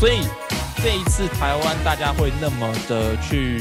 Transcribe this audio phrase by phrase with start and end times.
[0.00, 0.22] 所以
[0.82, 3.60] 这一次台湾大家会那么的去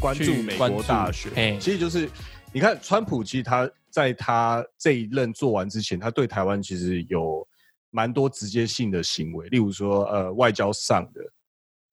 [0.00, 1.30] 关注美国大选。
[1.34, 2.08] 嘿，其实就是
[2.54, 7.46] 你看川普，其实他在他这一任做完之前，他对台湾其实有
[7.90, 11.20] 蛮多直接性的行为，例如说呃外交上的，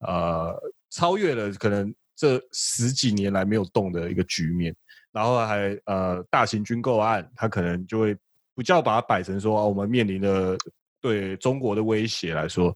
[0.08, 4.74] 呃超越了可能这十几年来没有动的一个局面，
[5.12, 8.16] 然后还呃大型军购案，他可能就会
[8.54, 10.56] 不叫把它摆成说、啊、我们面临的
[10.98, 12.74] 对中国的威胁来说，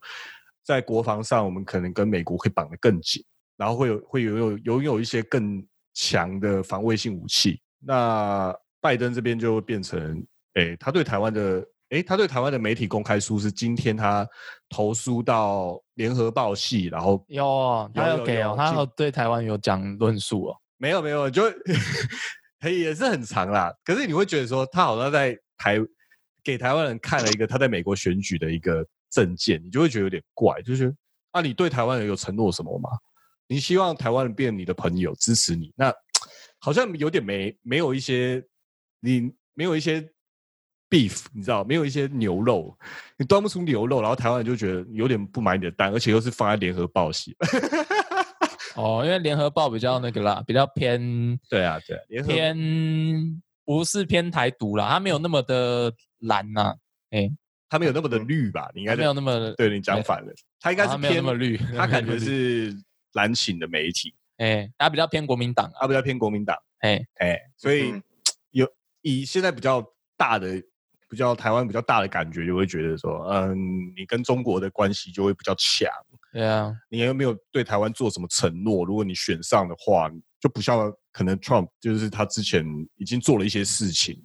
[0.65, 3.23] 在国防上我们可能跟美国会绑得更紧。
[3.57, 7.57] 然后会有会有有拥有一些更强的防卫性武器。
[7.79, 10.21] 那拜登这边就会变成，
[10.55, 14.27] 诶，他对台湾的，诶，他对台湾的媒体公开书是今天他
[14.67, 20.57] 投书到联合报系，然后有哦，他有有给哦他有对台湾有讲论述哦。
[20.77, 21.43] 没有没有，就
[22.59, 23.73] 嘿也是很长啦。
[23.85, 25.77] 可是你会觉得说，他好像在台
[26.43, 30.93] 给台湾人看了一个他在美国选举的一个证件，你就会觉得有点怪，就是
[31.31, 32.89] 啊，你对台湾人有承诺什么吗？
[33.47, 35.93] 你希望台湾人变你的朋友，支持你，那
[36.59, 38.43] 好像有点没没有一些
[38.99, 40.01] 你没有一些
[40.89, 42.75] beef，你知道，没有一些牛肉，
[43.17, 47.35] 你端不出牛肉，然后台湾人就觉得有点不买你的单，而且又是放在联合报系。
[48.75, 50.99] 哦，因为联合报比较那个啦，比较偏
[51.49, 56.75] 对啊，对啊，联合偏不是偏台独啦，它没有那么的蓝呐、
[57.11, 57.31] 哎、
[57.75, 58.71] 他没有那么的绿吧？
[58.73, 62.73] 你应该他没有那么对你讲反了，他应该是偏那么绿，他感觉 是
[63.11, 68.03] 蓝请的媒体，哎，他比较偏国民党啊，他比较偏国民党，哎，哎，所以嗯
[68.51, 68.67] 有
[69.01, 70.61] 以现在比较大的、
[71.09, 73.53] 比较台湾比较大的感觉，就会觉得说，嗯，
[73.97, 75.91] 你跟中国的关系就会比较强，
[76.31, 84.21] 对啊，你又没有对台湾做什么承诺，如果你选上的话，就不像可能 Trump 就是他之前已经做了一些事情，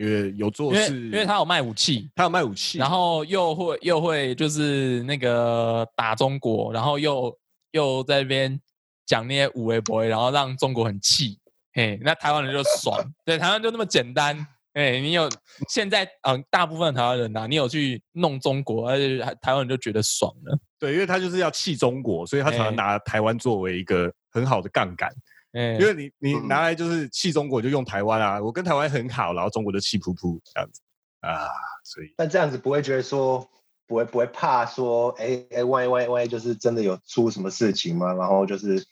[0.00, 7.38] 因为有做事，因为他有卖武器，他有卖武器，然后又会又会就是那个打中国，然后又
[7.72, 8.58] 又在那边
[9.04, 11.38] 讲那些五维博，然后让中国很气，
[11.74, 14.34] 嘿，那台湾人就爽，对，台湾就那么简单，
[14.72, 15.28] 哎，你有
[15.68, 25.12] 现在嗯、呃大部分台湾人呐、你有去弄中国，而且台湾人就觉得爽了，对，因为他就是要气中国，所以他常哎常拿台湾作为一个很好的杠杆。
[25.52, 30.80] 哎，因为你你嗯拿来就是气中国，就用台湾啊，我跟台湾很好，然后中国就气噗噗这样子
[31.20, 31.48] 啊，
[31.84, 33.48] 所以但这样子不会觉得说，
[33.86, 38.12] 不会不会怕说，哎哎，万一万一万一就是真的有出什么事情吗？
[38.14, 38.86] 然后就是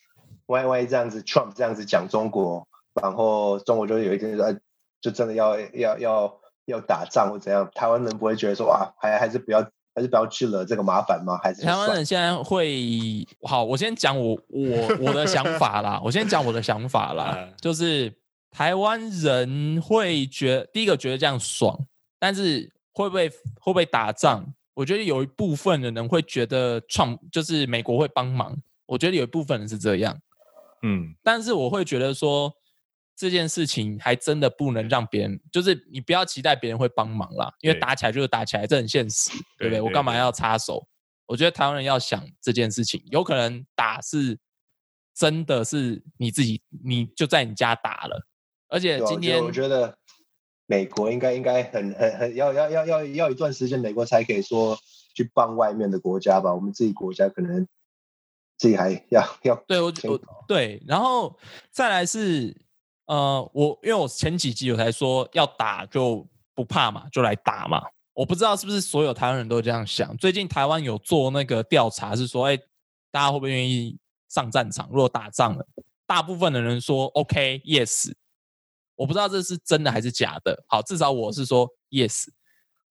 [0.47, 2.67] 万一万一这样子，Trump 这样子讲中国，
[3.01, 4.57] 然后中国就有一天说，哎
[5.01, 11.37] 就真的要要要要打仗或怎样，台湾人不会觉得说，啊，还还是不要还是不要去了这个麻烦吗？
[11.43, 18.13] 还是台湾人现在会好，我先讲我我我的想法啦，我先讲我的想法啦嗯， 就是
[18.53, 21.77] 台湾人会觉第一个觉得这样爽，
[22.21, 24.45] 但是会不会会不会打仗？
[24.75, 30.17] 我觉得有一部分的人会觉得创就是美国会帮忙，我觉得有一部分人是这样，
[30.85, 32.55] 嗯，但是我会觉得说
[33.19, 39.81] 这件事情还真的不能让别人，就是你不要期待别人会帮忙啦，因为打起来就是打起来，这很现实，对不对？
[39.81, 40.87] 我干嘛要插手？
[41.27, 44.39] 我觉得台湾人要想这件事情，有可能打是
[45.13, 48.25] 真的是你自己，你就在你家打了，
[48.69, 49.99] 而且今天我觉得我觉得
[50.67, 54.79] 美国应该应该很很很要要要要要一段时间，美国才可以说
[55.13, 56.55] 去帮外面的国家吧。
[56.55, 57.67] 我们自己国家可能
[58.57, 61.37] 自己还要要对我我对，然后
[61.73, 62.57] 再来是
[63.09, 67.83] 呃，我因为我前几集我才说要打就不怕嘛，就来打嘛。
[68.13, 70.17] 我不知道是不是所有台湾人都这样想。
[70.17, 72.57] 最近台湾有做那个调查，是说，哎，
[73.11, 73.99] 大家会不会愿意
[74.29, 74.89] 上战场？
[74.91, 75.67] 如果打仗了，
[76.07, 78.13] 大部分的人说 OK，yes。
[78.97, 80.65] 我不知道这是真的还是假的。
[80.67, 82.25] 好，至少我是说 yes。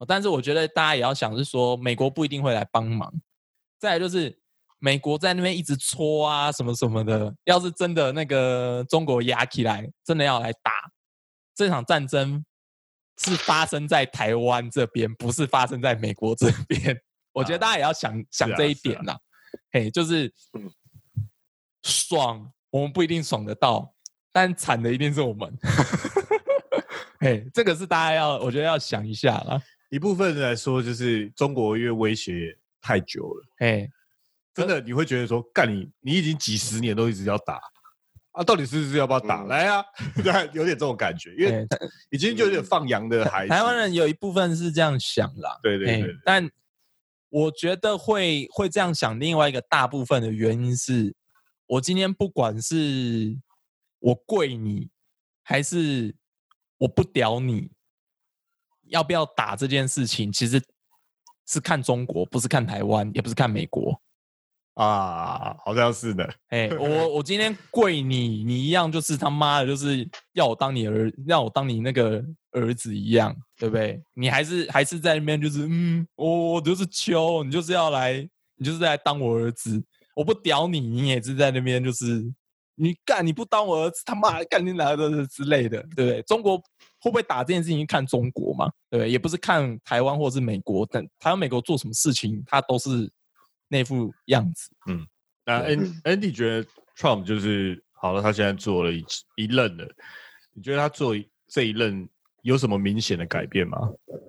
[0.08, 3.14] 但是我觉得大家也要想是说，美国不一定会来帮忙。
[3.78, 4.40] 再来就是
[4.80, 10.72] 美国在那边一直搓啊什么什么的，要是真的那个中国压起来，真的要来打
[11.56, 12.46] 这场战争，
[13.18, 17.00] 是发生在台湾这边，不是发生在美国这边。
[17.34, 19.16] 我觉得大家也要想、想这一点呐、
[19.72, 20.72] 嘿，就是嗯
[21.84, 23.94] 爽，我们不一定爽得到，
[24.32, 25.58] 但惨的一定是我们。
[27.20, 29.62] 嘿，这个是大家要，我觉得要想一下啦。
[29.90, 33.90] 一部分人来说，就是中国因为威胁太久了，嘿，
[34.58, 37.62] 真的你会觉得说，干你你已经几十年都一直要打
[38.32, 39.44] 啊，到底是不是要不要打？
[39.44, 41.68] 嗯来啊，对，有点这种感觉，因为
[42.10, 45.60] 已经就有点放羊的孩子，台湾人有一部分是这样想啦。
[45.62, 46.50] 对对对但
[47.30, 51.16] 我觉得会会这样想，另外一个大部分的原因是，
[51.68, 53.38] 我今天不管是
[54.00, 54.90] 我跪你，
[55.44, 56.16] 还是
[56.80, 57.70] 我不屌你，
[58.86, 60.60] 要不要打这件事情，其实
[61.46, 64.02] 是看中国，不是看台湾，也不是看美国。
[64.78, 66.32] 啊，好像是的。
[66.50, 74.00] 哎、我我今天跪你，你一样就是他妈的，就是要我当你儿，让我当你那个儿子一样，对不对？
[74.14, 78.18] 你还是还是在那边就是嗯，我我就是求，你就是要来，
[78.56, 79.84] 你就是来当我儿子，
[80.16, 82.24] 我不屌你，你也是在那边就是
[82.76, 86.22] 你干你不当我儿子，他妈干你哪的之类的，对不对？
[86.22, 86.56] 中国
[87.00, 88.70] 会不会打这件事情看中国嘛？
[88.92, 93.10] 对不对，也不是看台湾或是美国，但台湾美国做什么事情，他都是
[93.68, 94.70] 那副样子。
[94.88, 95.06] 嗯
[95.46, 95.62] 那
[96.04, 99.06] Andy 觉得 Trump 就是好了，他现在做了一
[99.36, 99.88] 一任了，
[100.54, 101.16] 你觉得他做
[101.48, 102.08] 这一任
[102.42, 103.78] 有什么明显的改变吗？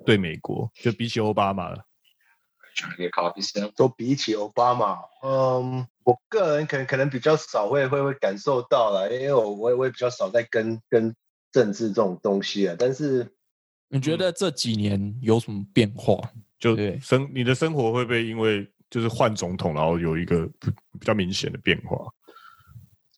[0.06, 1.84] 对美国，就比起奥巴马了。
[3.74, 11.12] 都比起奥巴马，嗯，我个人可能可能比较少会会会感受到了，因为我我也我也比较少在跟跟
[11.50, 13.28] 政治这种东西啊，但是
[13.88, 16.16] 你觉得这几年有什么变化？
[16.60, 21.96] 就对生你的生活会不会因为就是换总统，然后有一个比比较明显的变化？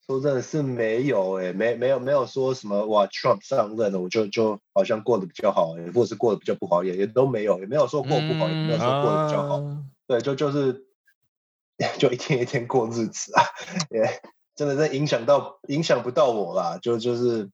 [0.07, 10.85] 说真的是没有诶、没没有没有说什么哇，Trump 上任了，我就就好像过得比较好、欸，或者是过得比较不好，也也都没有，也没有说过不好，也没有说过得比较好，啊对，就就是
[12.01, 13.45] 就一天一天过日子啊，
[13.91, 14.21] 也
[14.57, 17.49] 真的是影响到影响不到我啦，就就是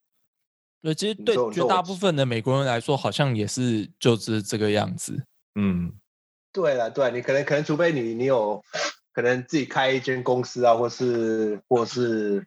[0.80, 5.26] 对，其实你对绝大部分的美国人来说，好像也是就是这个样子。
[5.56, 5.92] 嗯，
[6.56, 8.64] 对了，对你可能可能除非你你有
[9.12, 12.46] 可能自己开一间公司啊，或是或是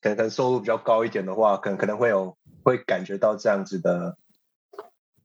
[0.00, 4.16] 可能可能收入比较高一点的话，可能可能会有会感觉到这样子的，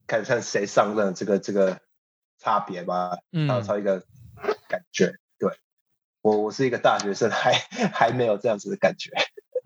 [0.07, 1.79] 看看谁上任这个这个
[2.37, 4.03] 差别吧，嗯才有才有一个
[4.67, 5.15] 感觉。
[5.37, 5.57] 对
[6.21, 7.53] 我我是一个大学生，还
[7.93, 9.11] 还没有这样子的感觉。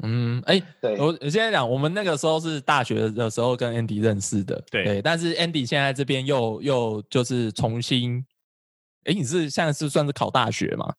[0.05, 8.25] 嗯，哎、对，我我现在讲，我们那个时候是大学的时候跟 Andy 认识的，对但是 Andy 现在这边又又就是重新，
[9.05, 10.93] 哎、你是现在是算是考大学吗？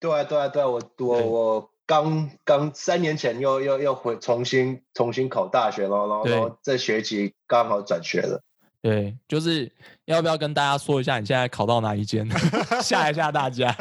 [0.00, 8.40] 对啊，对啊，对啊，我我我刚刚三年前又又又回重新重新考大学了，然后对然后这学期刚好转学了。
[8.80, 9.70] 对，就是
[10.06, 12.26] 要不要跟大家说一下你现在考到哪一间，
[12.82, 13.76] 吓一吓大家。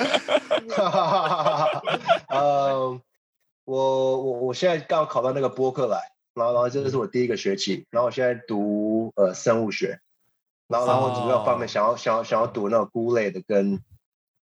[2.28, 3.00] 呃，
[3.70, 6.00] 我我我现在刚好考到那个播客来，
[6.34, 10.00] 然后然后这是我第一个学期，然后我现在读呃生物学，
[10.68, 13.80] 然后然后我主要方面想要想要想要读那个菇类的跟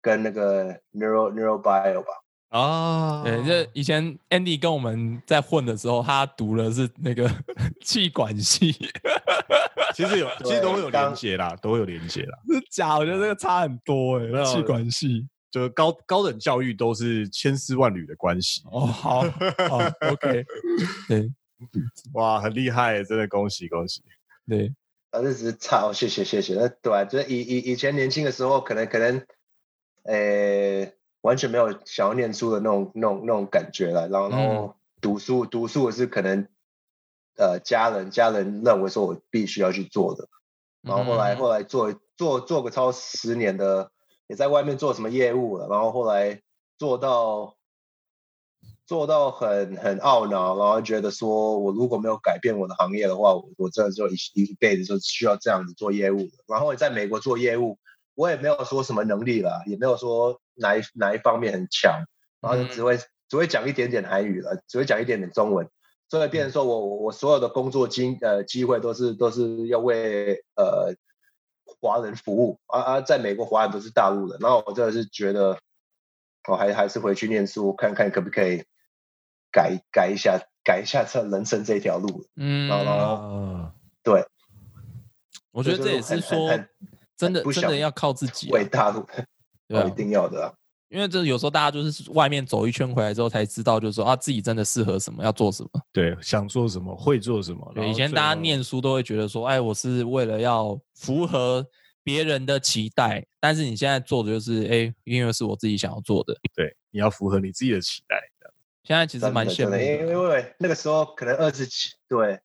[0.01, 2.07] 跟那个 neuro neurobio 吧。
[2.49, 7.29] 啊，对，这以前 Andy 跟我们在混的时候，他读的是那个
[7.85, 8.71] 气管系，
[9.93, 12.39] 其实有，其实都会有刚连接啦，都会有连接啦。
[12.47, 12.97] 是假？
[12.97, 15.27] 我觉得这个差很多哎、气管系。
[15.51, 18.63] 就是高高等教育都是千丝万缕的关系。
[18.71, 20.45] 哦，好，好，OK，
[21.09, 21.29] 对
[22.13, 24.01] 哇，很厉害，真的恭喜恭喜！
[24.47, 24.73] 对，
[25.11, 26.55] 啊，这只是差哦，谢谢谢谢。
[26.55, 29.25] 那对啊，就是以以以前年轻的时候，可能可能，
[30.03, 34.07] 呃，完全没有想要念书的那种那种那种感觉了。
[34.07, 36.47] 然后然后读书读书是可能，
[37.37, 40.29] 呃，家人家人认为说我必须要去做的。
[40.81, 43.91] 然后后来嗯后来做做做个超十年的，
[44.31, 45.67] 也在外面做什么业务了。
[45.67, 46.41] 然后后来
[46.77, 47.57] 做到
[48.85, 56.31] 做到很很懊恼，然后觉得说我如果没有改变我的行业的话，我我真的就一一辈子就需要这样子做业务了。
[56.47, 57.77] 然后在美国做业务，
[58.15, 62.05] 我也没有说什么能力了，也没有说哪一哪一方面很强，
[62.39, 62.97] 然后就只会、
[63.27, 65.69] 只会讲一点点韩语了，只会讲一点点中文。
[66.09, 70.93] 所以变成说我我我所有的工作机呃机会都是都是要为呃
[71.81, 75.57] 华人服务，啊啊，在美国华人都是大陆的，然后我真的是觉得，
[76.47, 78.63] 我还还是回去念书，看看可不可以
[79.51, 82.27] 改改一下改一下这人生这条路。
[82.35, 83.73] 嗯，然后啊，
[84.03, 84.23] 对，
[85.51, 86.47] 我觉得这也是说
[87.17, 89.25] 真的真的要靠自己啊、为大陆，哦，
[89.67, 89.87] 对啊。
[89.87, 90.53] 一定要的、啊。
[90.91, 95.69] 因为这有时候大家就是外面走一圈回来之后才知道，就是说啊自己真的适合什么，要做什么。
[95.93, 97.71] 对，想做什么会做什么。
[97.73, 101.65] 对，以前大家念书都会觉得说，哎，我是为了要符合
[102.03, 106.35] 别人的期待，但是你现在做的就是，哎，因为是我自己想要做的。
[106.53, 108.17] 对，你要符合你自己的期待。
[108.83, 110.11] 现在其实真蛮羡慕的，因为的。
[110.11, 112.39] 因为那个时候可能二十几，对，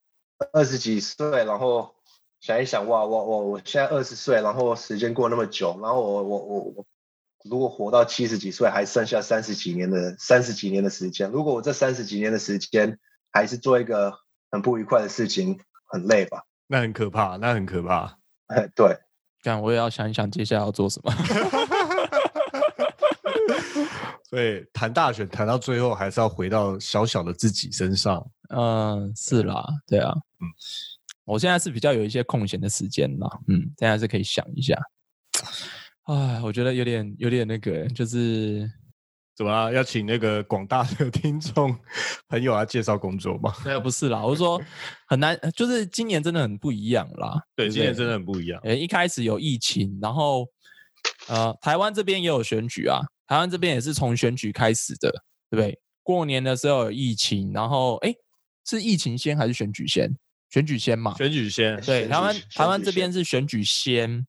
[0.52, 1.92] 二十几岁，然后
[2.40, 6.86] 想一想，哇，我我我现在二十岁，然后时间过那么久，然后我我我我
[7.50, 12.98] 如果活到七十几岁，还剩下三十几年的三十几年的时间，如果我这三十几年的时间
[13.32, 14.12] 还是做一个
[14.50, 16.44] 很不愉快的事情，很累吧？
[16.66, 18.18] 那很可怕，那很可怕。
[18.46, 18.96] 哎 对，
[19.42, 21.12] 但，我也要想一想接下来要做什么。
[24.28, 28.28] 所以谈大选谈到最后，还是要回到小小的自己身上。
[28.48, 30.46] 嗯，是啦，对啊，嗯，
[31.24, 34.76] 我现在是比较有一些空闲的时间啦，嗯，现在是可以想一下。
[36.06, 38.70] 哎，我觉得有点有点那个，就是
[39.36, 41.76] 怎么啊要请那个广大的 听众
[42.28, 43.52] 朋友来介绍工作吗？
[43.64, 44.60] 没有不是啦，我是说
[45.08, 47.40] 很难，就是今年真的很不一样啦。
[47.56, 48.60] 对，不今年真的很不一样。
[48.62, 50.46] 呃，一开始有疫情，然后
[51.28, 55.10] 呃，台湾这边也有选举啊，台湾这边也是从选举开始的，
[55.50, 55.78] 对不对？
[56.04, 58.14] 过年的时候有疫情，然后哎，
[58.64, 60.16] 是疫情先还是选举先？
[60.50, 61.12] 选举先嘛。
[61.16, 64.24] 选举先，对，台湾台湾这边是选举先，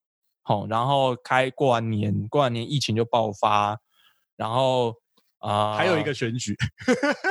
[0.48, 3.77] 好、然后开过完年，过完年疫情就爆发，
[4.38, 4.96] 然后
[5.39, 6.56] 啊，还有一个选举，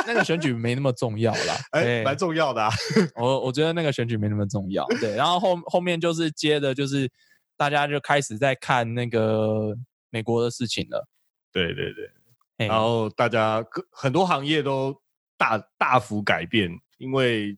[0.06, 2.70] 那个选举没那么重要啦， 哎，对蛮重要的啊。
[3.14, 7.10] 我我觉得那个选举没那么重要，对，然后后后面就是接的就是
[7.56, 9.74] 大家就开始在看那个
[10.10, 11.08] 美国的事情了，
[11.50, 12.10] 对对对，
[12.58, 14.94] 哎然后大家各很多行业都
[15.38, 17.56] 大大幅改变，因为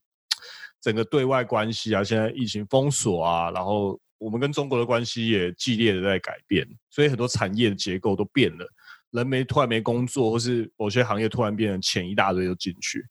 [0.80, 8.66] 整个对外关系啊，现在疫情封锁啊，然后我们跟中国的关系也剧烈的在改变，所以很多产业的结构都变了，
[9.12, 13.04] 人没突然没工作，或是某些行业突然变成钱一大堆就进去，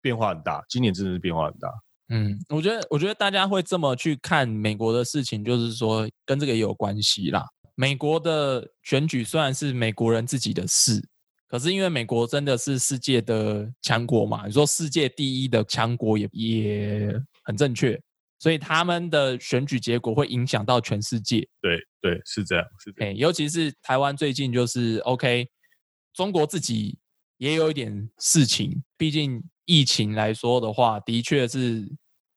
[0.00, 0.64] 变化很大。
[0.68, 1.68] 今年真的是变化很大。
[2.08, 7.46] 嗯，我觉得我觉得大家会这么去看美国的事情，就是说跟这个也有关系啦。
[7.76, 11.00] 美国的选举虽然是美国人自己的事，
[11.48, 17.98] 可是因为美国真的是世界的强国嘛，你说世界第一的强国也也很正确，
[18.40, 21.46] 所以他们的选举结果会影响到全世界。
[21.60, 23.16] 对对，是这样，是这哎、样。
[23.16, 25.46] 尤其是台湾最近就是 OK，
[26.14, 26.98] 中国自己
[27.36, 31.86] 也有一点事情，毕竟疫情来说的话，的确是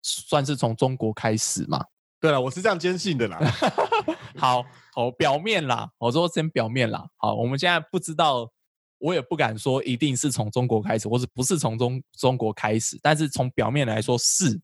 [0.01, 1.81] 算是从中国开始嘛。
[2.19, 3.39] 对了，我是这样坚信的啦。
[4.36, 7.07] 好，好，表面啦，我说先表面啦。
[7.15, 8.51] 好，我们现在不知道，
[8.98, 14.60] 我也不敢说一定是从中国开始，或者不是从中中国开始，但是从表面来说是。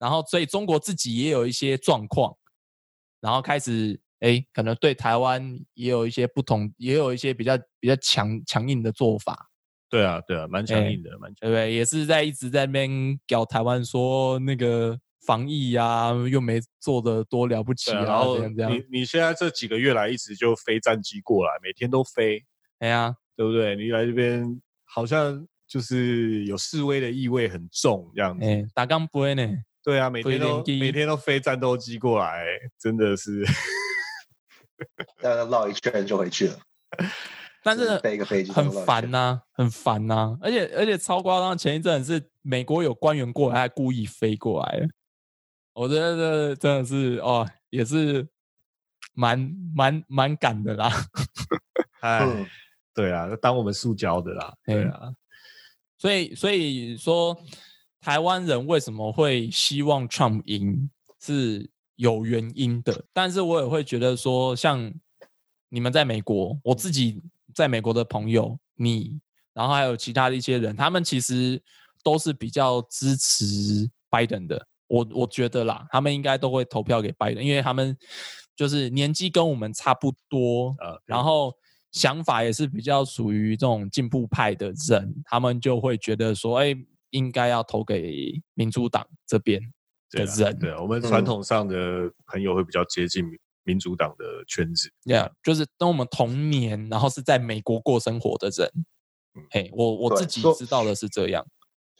[0.00, 2.34] 然后，所以中国自己也有一些状况，
[3.20, 9.50] 然后开始，哎，可能对台湾也有一些不同，也有一些比较比较强强硬的做法，
[9.90, 11.36] 对啊，对啊，蛮强哎硬的，蛮强。
[11.42, 11.74] 对不对？
[11.74, 18.38] 也是在一直在那边搞台湾说那个防疫呀、又没做的多了不起啊，啊，然后。
[18.38, 22.42] 你你现在这几个月来一直就飞战机过来，每天都飞，
[22.78, 23.76] 哎呀，对不对？
[23.76, 28.46] 你来这边好像就是有示威的意味很重这样子。
[28.46, 29.46] 哎，打钢不会呢。
[29.90, 32.46] 对啊，每天都每天都飞战斗机过来，
[32.78, 33.44] 真的是
[35.20, 36.58] 绕一圈就回去了。
[37.64, 44.88] 但是飞一个飞机很烦呐、很烦呐、而且而且超夸张，前一阵是美国有官员过来，还故意飞过来，
[45.74, 48.28] 我觉得这真的是哦，也是
[49.12, 50.88] 蛮蛮蛮赶的啦。
[52.00, 52.46] 哎，嗯，
[52.94, 55.12] 对啊，当我们塑胶的啦，对嗯啊，
[55.98, 57.36] 所以所以说，
[58.00, 60.90] 台湾人为什么会希望 Trump 赢
[61.20, 64.92] 是有原因的，但是我也会觉得说，像
[65.68, 67.22] 你们在美国，我自己
[67.54, 69.20] 在美国的朋友，你，
[69.52, 71.62] 然后还有其他的一些人，他们其实
[72.02, 74.66] 都是比较支持拜登的。
[74.86, 77.96] 我我觉得啦，他们应该都会投票给拜登，因为他们
[78.56, 81.52] 就是年纪跟我们差不多，呃，然后
[81.92, 86.74] 想法也是比较属于这种进步派的人，他们就会觉得说，哎，
[87.10, 89.60] 应该要投给民主党这边
[90.10, 90.58] 的对啊人。
[90.58, 94.90] 对啊，我们传嗯统上的朋友会比较接近民民主党的圈子。
[95.04, 98.70] Yeah，就是跟我们同年，然后是在美国过生活的人。
[99.50, 101.46] 嘿，我我自己知道的是这样。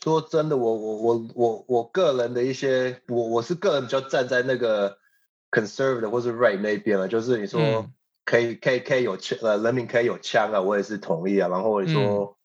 [0.02, 4.97] 说真的，我我我我我个人的一些，我我是个人比较站在那个
[5.50, 7.93] conservative 或是 right 那边了，就是你说嗯
[8.25, 11.49] 可以可以可以有枪，呃，人民可以有枪啊，我也是同意啊。
[11.49, 12.37] 然后你说，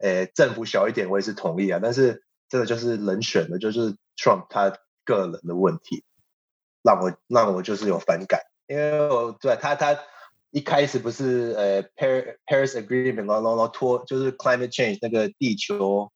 [0.00, 1.78] 诶、政府小一点，我也是同意啊。
[1.82, 4.70] 但是这个就是人选的，就是 Trump 他
[5.04, 6.04] 个人的问题，
[6.82, 9.98] 让我让我就是有反感，因为我对他他
[10.50, 16.10] 一开始不是呃 Paris Paris Agreement，然后然后拖就是 climate change 那个地球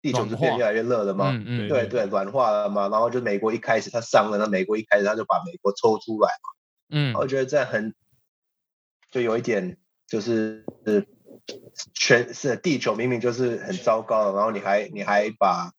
[0.00, 6.28] 地球是变越来越热了嘛，嗯嗯，对对，软化了嘛，然后就美国一开始他上了，那美国一开始他就把美国抽出来，
[6.90, 7.94] 嗯我觉得这样很
[9.10, 11.02] 就有一点就是呃
[11.92, 15.72] 全是地球明明就是很糟糕的，然后你还你还把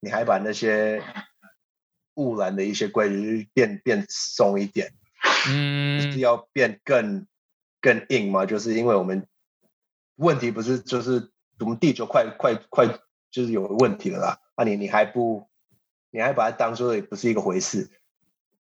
[0.00, 1.02] 你还把那些
[2.14, 4.92] 污染的一些规矩变变松一点，
[5.48, 6.00] 嗯。
[6.00, 7.26] 是嗯要变更
[7.80, 8.46] 更硬吗？
[8.46, 9.26] 就是因为我们
[10.16, 11.30] 问题不是就是
[11.60, 12.86] 我们地球快快快
[13.30, 15.46] 就是有问题了啦，那、你你还不
[16.10, 17.90] 你还把它当做也不是一个回事，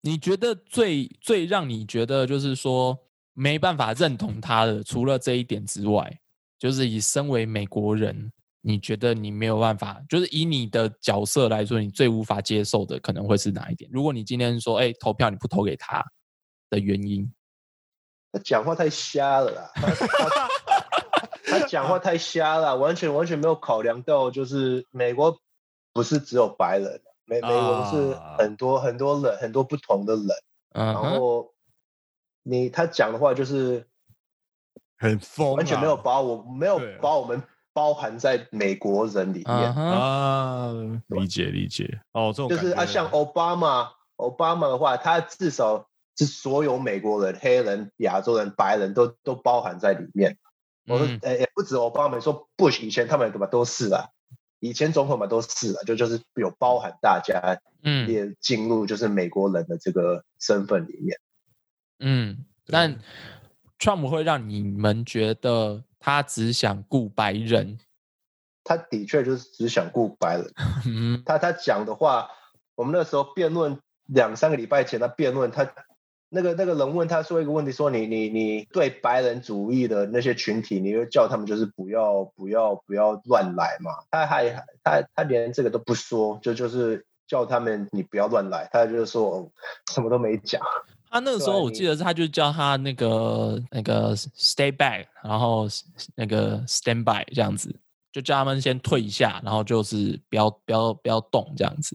[0.03, 2.99] 你觉得最最让你觉得就是说
[3.35, 6.19] 没办法认同他的，除了这一点之外，
[6.59, 13.91] 就是以身为美国人，你觉得你没有办法，就是以你的角色来说，你最无法接受的可能会是哪一点？
[13.93, 16.05] 如果你今天说，哎，投票你不投给他
[16.71, 17.33] 的原因，
[18.33, 19.71] 他讲话太瞎了啦，
[21.45, 25.37] 他讲话太瞎了，完全完全没有考量到，就是美国
[25.93, 28.37] 不是只有白人，美美国是啊。
[28.39, 30.27] 很多很多人，很多不同的人，
[30.73, 31.52] 然后
[32.43, 33.87] 你他讲的话就是
[34.99, 40.73] 很疯、啊，完全没有把我没有把我们包含在美国人里面，啊，
[41.09, 42.01] 理解理解。
[42.13, 50.37] 哦，这种就是啊，像奥巴马，奥巴马的话，他至少是所有美国人、黑人、亚洲人、白人都都包含在里面。
[50.87, 54.09] 我说嗯，呃，也不止奥巴马，说 Bush 以前他们怎么都是啊，
[54.59, 61.19] 以前总统嘛都是啊，就就是有包含大家嗯也进入就是美国人的这个身份里面。
[62.03, 62.99] 嗯，但
[63.79, 67.79] Trump 会让你们觉得他只想顾白人，
[68.65, 70.53] 他的确就是只想顾白人，
[70.87, 71.23] 嗯。
[71.25, 72.29] 他他讲的话，
[72.75, 75.73] 我们那时候辩论两三个礼拜前他辩论，他
[76.29, 83.91] 那个那个人问他说一个问题，说你你你对白人主义的那些群体，你就叫他们就是不要不要不要乱来嘛？
[84.11, 84.51] 他还
[84.83, 89.51] 他他连这个都不说，就就是叫他们你不要乱来，他就是说、哦、
[89.93, 90.61] 什么都没讲。
[91.13, 95.69] 他那个时候我记得是他就叫他那个那个 stay back，然后
[96.15, 97.79] 那个 stand by 这样子，
[98.11, 101.95] 就叫他们先退一下，然后就是不要不要不要动这样子。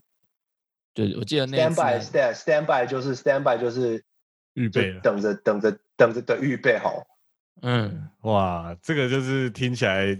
[0.93, 4.03] 对，我记得那一 stand 次 by stand stand by 就是 stand by 就是
[4.53, 5.01] 预备了。
[5.01, 7.03] 等着等着等着的预备好，
[7.63, 10.15] 嗯，哇，这个就是听起来，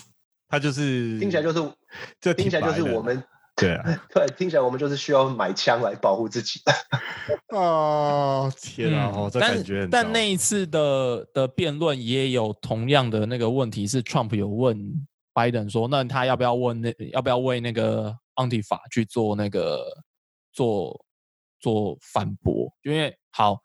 [0.48, 1.70] 他就是听起来就是
[2.18, 3.22] 这听起来就是我们
[3.58, 4.00] 对啊。
[4.14, 6.60] 对，听起来我们就是需要买枪来保护自己。
[7.50, 9.10] 哦，天啊！
[9.12, 14.76] 嗯哦，这但但那一次的的辩论也有同样的那个问题，是 Trump 有问
[15.34, 19.84] Biden 说，那他要不要问那要不要为那个 Antifa 去做那个
[20.52, 21.04] 做
[21.60, 22.72] 做反驳？
[22.82, 23.58] 因为好，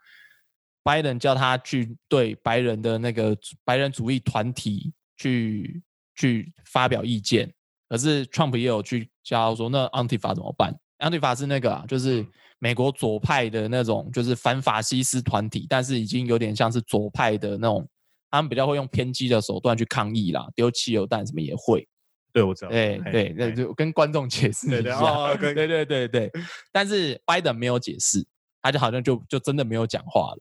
[0.82, 5.82] 拜登叫他去对白人的那个白人主义团体去
[6.16, 7.54] 去发表意见，
[7.94, 12.26] 可是 Trump 也有去叫他说，那 Antifa 怎么办？Antifa 是那个啊，就是
[12.58, 17.88] 美国左派的那种，就是反法西斯团体，但是已经有点像是左派的那种，
[18.32, 21.88] 他们比较会用偏激的手段去抗议啦，丢汽油弹什么也会。
[22.32, 25.36] 对我知道，对嘿对，那就跟观众解释对 对一下。
[25.38, 26.32] 对对对对，
[26.74, 28.26] 但是拜登没有解释，
[28.60, 30.40] 他就好像就就真的没有讲话了。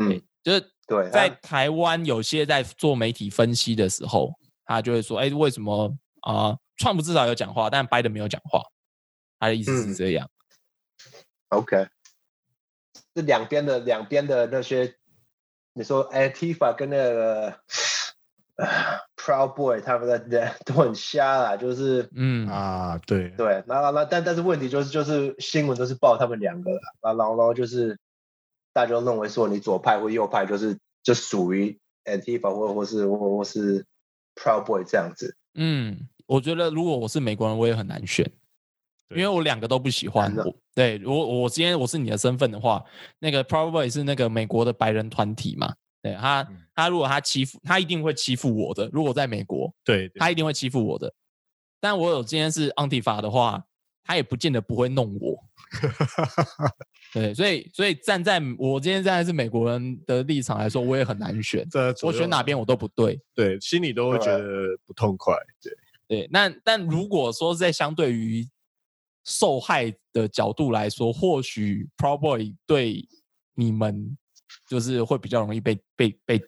[0.00, 4.32] 嗯，就是对，在台湾有些在做媒体分析的时候，
[4.64, 5.96] 他就会说：“哎，为什么
[6.34, 6.58] 啊？
[6.76, 8.62] 川普至少有讲话，但拜登没有讲话。”
[9.38, 10.28] 他的意思是嗯这样。
[11.48, 11.88] OK，
[13.14, 14.96] 这两边的两边的那些，
[15.74, 17.60] 你说 Antifa 跟那个
[18.56, 18.66] 呃
[19.14, 27.98] Proud Boy 他们的都很瞎啦，就是嗯啊，对对，那那那但但是问题就是就是新闻都是报他们两个啦，然后然后然后就是
[28.72, 33.84] 大家都认为说你左派或右派就是就属于 Antifa 或或是或或是
[34.34, 38.24] Proud Boy 这样子，嗯，我觉得如果我是美国人，我也很难选，
[39.10, 40.34] 因对为我两个都不喜欢
[40.74, 42.84] 对我我今天我是你的身份的话，
[43.18, 45.74] 那个 probably 是那个美国的白人团体嘛。
[46.02, 48.88] 对他嗯，他如果他欺负，他一定会欺负我的。
[48.92, 51.12] 如果在美国，对，对他一定会欺负我的。
[51.80, 53.64] 但我有今天是 antifa 的话，
[54.04, 55.42] 他也不见得不会弄我。
[57.12, 61.66] 对，所以所以站在我今天站在是美国人的立场来说，我也很难选。
[62.02, 63.20] 我选哪边我都不对。
[63.34, 65.34] 对，心里都会觉得不痛快。
[65.60, 65.72] 对，
[66.08, 68.48] 对，那但如果说在相对于
[69.24, 73.08] 受害的角度来说，或许 Pro Boy 对
[73.54, 74.16] 你们
[74.68, 76.40] 就是会比较容易被被被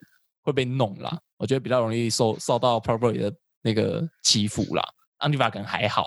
[0.43, 1.19] 会被弄啦。
[1.37, 4.83] 我觉得比较容易受受到 Pro Boy 的那个欺负啦。
[5.17, 6.05] 安迪法可能还好，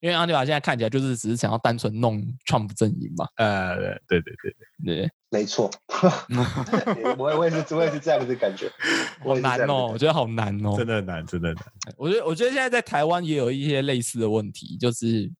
[0.00, 3.26] 因为安迪瓦现在看起来就是只是想要单纯弄 Trump 阵营嘛。
[3.36, 3.76] 呃，
[4.06, 4.54] 对对对
[4.84, 5.70] 对，对，没错，
[7.16, 8.70] 我也我也是我也是这样子感觉，
[9.24, 10.74] 我好也是这样子难哦，我感觉得好难哦。
[10.76, 11.64] 真的很难，真的很难。
[11.96, 15.30] 我觉得，我觉得现在在台湾也有一些类似的问题，就是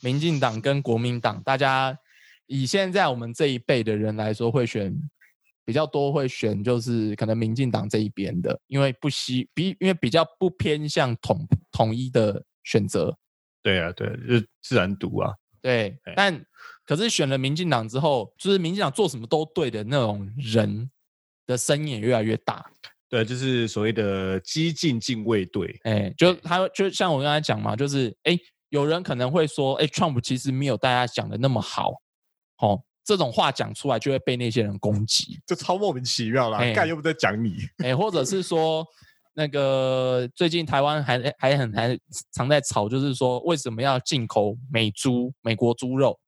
[0.00, 1.96] 民进党跟国民党，大家
[2.46, 4.94] 以现在我们这一辈的人来说，会选
[5.64, 13.16] 比较多，会选就是可能民进党这一边的，因为不希比因为比较不偏向统统一的选择，
[13.64, 15.32] 对啊，对啊，就自然读啊。
[15.60, 16.44] 对对，但
[16.84, 20.90] 可是选了民进党之后，就是民进党做什么都对的那种人
[21.46, 22.64] 的声音也越来越大。
[23.08, 25.80] 对，就是所谓的激进禁卫队。
[25.84, 31.92] 哎，就他就像我刚才讲嘛，就是哎，有人可能会说，哎，Trump 其实没有大家讲的那么好，
[32.58, 36.58] 哦，这种话讲出来就会被那些人攻击，就超莫名其妙啦！
[36.58, 38.84] 哎干又不在讲你，哎，或者是说，
[39.34, 41.98] 那个最近台湾还还很还
[42.32, 46.18] 常在吵，就是说为什么要进口美猪、美国猪肉？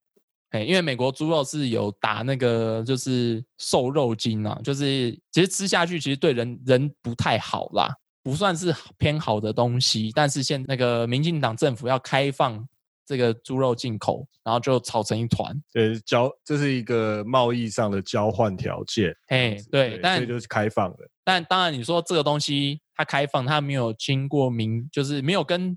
[0.50, 7.92] 哎，因为美国猪肉是有打那个就是瘦肉精啊，就是其实吃下去其实对人人不太好啦，
[8.22, 10.12] 不算是偏好的东西。
[10.14, 12.64] 但是现那个民进党政府要开放
[13.04, 15.52] 这个猪肉进口，然后就吵成一团。
[15.72, 19.14] 对，交这是一个贸易上的交换条件。
[19.26, 20.98] 哎，对，但所以就是开放的。
[21.26, 25.76] 但当然，你说这个东西它开放，它没有经过民，就是没有跟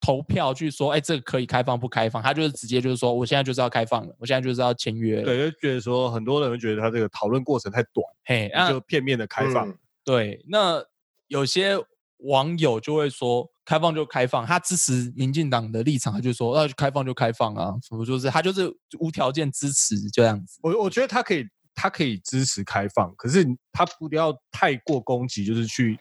[0.00, 5.24] 投票去说，哎，这个可以开放不开放，他就是直接就是说，我现在就是要开放了，我现在就是要签约了。
[5.24, 9.68] 对，就觉得说很多人会觉得他这个讨论过程太短，嘿，那就片面的开放。
[9.68, 10.82] 嗯对，那
[11.26, 11.76] 有些
[12.18, 20.58] 网友就会说，开放就开放，他支持民进党的立场，他就说，那就开放就开放啊，什么就是他就是无条件支持这样子。
[20.62, 25.98] 我我觉得他可以，他可以支持开放，可是他不要太过攻击，就是去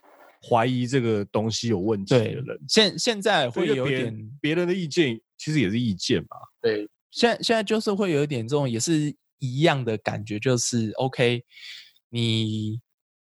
[0.50, 2.60] 怀疑这个东西有问题的人。
[2.68, 6.38] 现现在会有点别人的意见，其实也是意见嘛。
[6.62, 11.44] 对，现在现在就是会有一点这种也是一样的感觉，就是 OK，
[12.10, 12.80] 你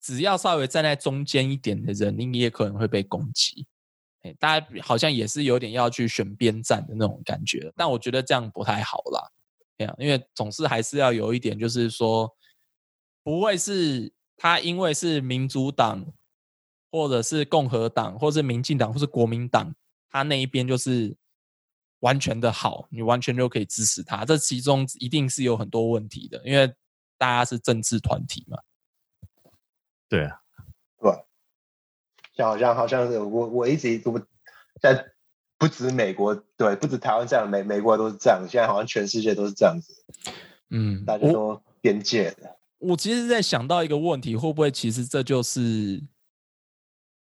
[0.02, 3.66] 只要稍微站在中间一点的人，你也可能会被攻击。
[4.22, 9.32] 哎，大家好像也是有点要去选边站的那种感觉，但我觉得这样不太好啦。
[9.78, 12.36] 这样，因为总是还是要有一点，就是说，
[13.24, 16.06] 不会是他因为是民主党，
[16.92, 19.76] 或者是共和党，或是民进党，或是国民党，
[20.10, 21.16] 他那一边就是
[22.00, 24.24] 完全的好，你完全就可以支持他。
[24.26, 26.68] 这其中一定是有很多问题的，因为
[27.18, 28.58] 大家是政治团体嘛。
[30.08, 30.40] 对啊，
[32.36, 34.22] 像好像好像是我我一直我
[34.82, 35.15] 在
[35.66, 39.96] 不止美国对，不止台湾这样，美美国都是这样，现在好像全世界都是这样子，
[40.70, 42.56] 嗯，大家都边界的。
[42.78, 46.04] 我其实在想到一个问题，会不会其实这就是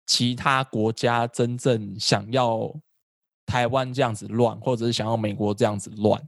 [0.05, 2.71] 其他国家真正想要
[3.47, 6.21] 台湾这样子乱，或者是想要美国这样子乱？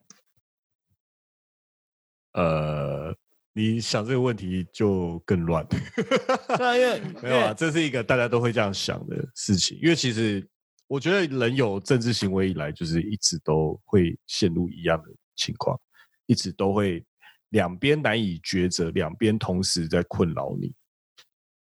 [2.32, 3.14] 呃，
[3.52, 5.66] 你想这个问题就更乱。
[6.56, 10.48] 对啊，因为没有啊，这是一个大家都会这样想的事情，因为其实
[10.88, 15.78] 我觉得人有政治行为以来，就是一直都会陷入一样的情况，
[16.26, 17.04] 一直都会
[17.50, 20.72] 两边难以抉择，两边同时在困扰你，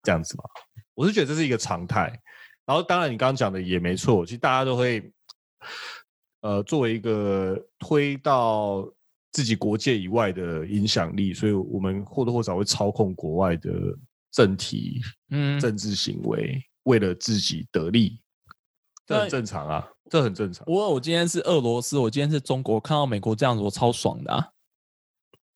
[0.03, 0.45] 这样子嘛。
[0.95, 2.21] 我是觉得这是一个常态。
[2.67, 5.13] 然后，当然你刚刚讲的也没错，其实大家都会，
[6.41, 8.91] 呃，作为一个推到
[9.33, 13.71] 自己国界以外的影响力，所以我们或多或少会操控国外的
[14.31, 18.19] 政体、嗯，政治行为，为了自己得利，
[19.07, 20.65] 这很正常啊，这很正常。
[20.67, 24.49] 我我今天是俄罗斯，我今天是中国，看到美国这样子，我超爽的啊！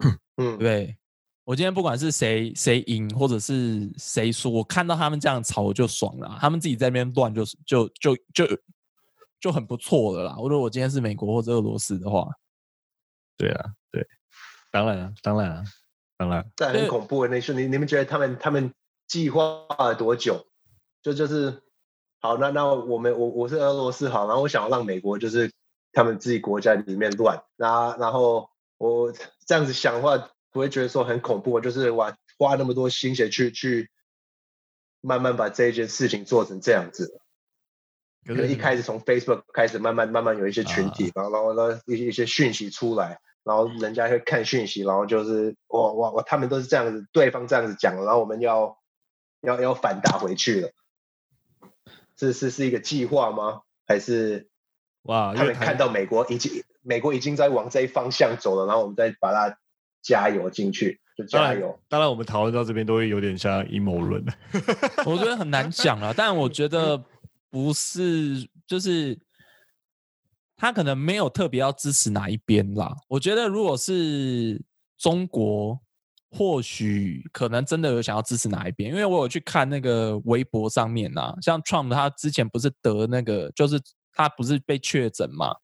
[0.37, 0.97] 嗯，对，
[1.45, 6.39] 我今天不管是谁谁赢，或者是谁输，我看到他们这样吵，我就爽了啊。
[6.41, 8.47] 他们自己在那边乱，就是就就就
[9.41, 10.35] 就很不错的啦。
[10.37, 12.29] 如果我今天是美国或者俄罗斯的话，
[13.39, 14.07] 对啊，对，
[14.71, 15.65] 当然啊，当然啊，
[16.19, 16.51] 当然。
[16.55, 18.73] 但很恐怖的那是你你们觉得他们他们
[19.07, 20.47] 计划了多久？
[21.01, 21.63] 就就是
[22.21, 25.53] 好，那那我们我我是俄罗斯好，然后我想要让美国就是
[25.93, 29.13] 他们自己国家里面乱，那然后我
[29.47, 33.91] 这样子想的话，不会觉得说很恐怖，就是我花那么多心血去去
[35.01, 37.21] 慢慢把这一件事情做成这样子。
[38.27, 48.77] 可是一开始从 Facebook 开始，慢慢慢慢有一些群体，然后然后呢一些一些讯息出来，然后人家会看讯息，然后就是哇哇哇，他们都是这样子，对方这样子讲，然后我们要
[49.41, 50.71] 要要反打回去了。
[52.19, 53.63] 这是是一个计划吗？
[53.87, 54.49] 还是
[55.05, 59.57] 哇，因为台他们看到美国已经美国已经在往这一方向走了，然后我们再把它
[60.03, 61.81] 加油进去，就当然加油。
[61.89, 64.23] 当然，我们讨论到这边都会有点像阴谋论。
[65.07, 66.13] 我觉得很难讲啊。
[66.15, 67.03] 但我觉得
[67.49, 69.17] 不是，就是
[70.57, 72.95] 他可能没有特别要支持哪一边啦。
[73.07, 74.61] 我觉得如果是
[74.99, 75.81] 中国，
[76.31, 83.81] 或许可能真的有想要支持哪一边，因为我有去看那个微博上面啊，像 Trump 他之前不是得那个，就是
[84.13, 85.57] 他不是被确诊嘛，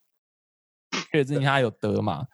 [1.13, 2.25] 确诊他有得嘛，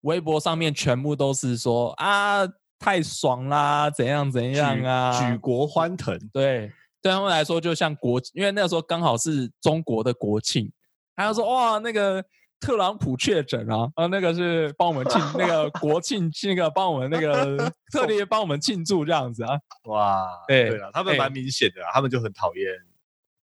[0.00, 2.46] 微博上面全部都是说啊
[2.78, 6.18] 太爽啦，怎样怎样啊，举举国欢腾。
[6.32, 10.72] 对，对他们来说就像国，因为那个时候刚好是中国的国庆，
[11.14, 12.24] 他就说哇，那个
[12.64, 19.50] 特朗普确诊啊，啊，那个是帮我们庆 那个国庆，那个帮我们那个 特别帮我们庆祝这样子啊，
[19.84, 22.66] 哇，对对了，他们对蛮明显的啊，他们就很讨厌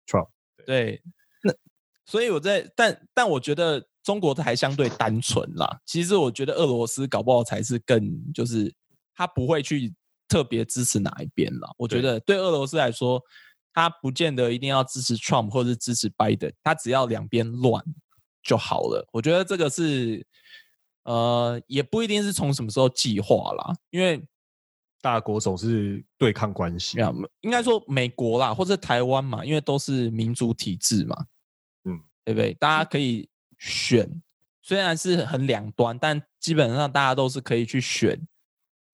[0.06, 0.28] Trump。
[0.64, 1.02] 对，
[1.42, 1.52] 那
[2.06, 8.74] 所以我在，但但我觉得中国还相对单纯啦，其实我觉得俄罗斯搞不好才是更就是
[9.14, 9.92] 他不会去
[10.26, 13.22] 特别支持哪一边了，我觉得对俄罗斯来说。
[13.72, 17.80] 他不见得一定要支持 Trump 或者是支持 Biden，他只要两边乱
[18.42, 19.07] 就好了。
[19.12, 20.26] 我觉得这个是
[21.05, 24.22] 呃，也不一定是从什么时候计划啦，因为
[25.00, 26.98] 大国总是对抗关系
[27.40, 31.26] 应该说美国啦，或者台湾嘛，因为都是民主体制嘛，
[31.85, 32.53] 嗯，对不对？
[32.55, 34.22] 大家可以选，
[34.61, 38.20] 虽然是很两端，但基本上大家都是可以去选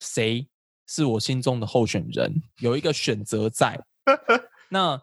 [0.00, 0.46] 谁
[0.87, 3.85] 是我心中的候选人，有一个选择在。
[4.70, 5.02] 那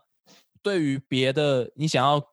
[0.62, 2.33] 对于别的你想要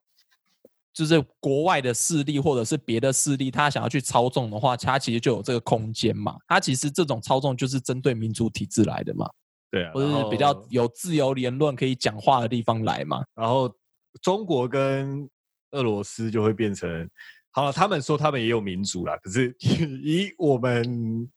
[0.92, 6.36] 就是国外的势力或者是别的势力，他想要去操纵的话，他其实就有这个空间嘛。
[6.48, 9.30] 他其实这种操纵就是针对民主体制来的嘛，
[9.70, 13.24] 对啊，或者是比较有自由言论可以讲话的地方来嘛。
[13.34, 13.72] 然后
[14.20, 15.28] 中国跟
[15.70, 17.08] 俄罗斯就会变成，
[17.52, 19.54] 好了，他们说他们也有民主啦，可是
[20.02, 21.30] 以我们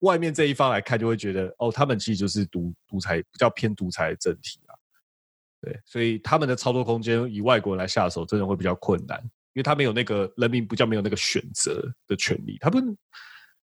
[0.00, 4.61] 外面这一方来看，就会觉得哦，他们其实就是独独裁，比较偏独裁的政体啊。
[5.62, 12.96] 对，所以他们的操作空间以外国人来下手，真的会比较困难，因为他没有那个人民不叫没有那个选择的权利，他们